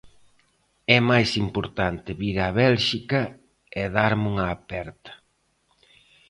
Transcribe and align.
É 0.97 0.99
máis 1.09 1.31
importante 1.45 2.09
vir 2.21 2.37
a 2.47 2.49
Bélxica 2.61 3.21
e 3.81 3.83
darme 3.95 4.25
unha 4.33 4.45
aperta. 4.55 5.11